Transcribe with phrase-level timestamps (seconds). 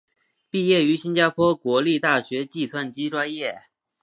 [0.49, 3.67] 毕业于新加坡国立大学计算机专业。